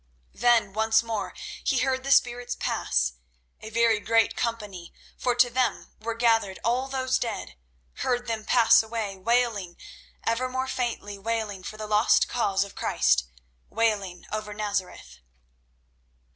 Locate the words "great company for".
3.99-5.35